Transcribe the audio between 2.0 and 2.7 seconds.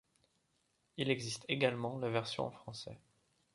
version en